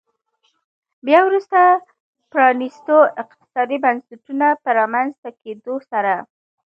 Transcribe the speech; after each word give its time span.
بیا 1.05 1.19
وروسته 1.27 1.59
پرانیستو 2.31 2.97
اقتصادي 3.21 3.77
بنسټونو 3.85 4.49
په 4.63 4.69
رامنځته 4.79 5.29
کېدو 5.41 5.75
سره. 5.91 6.13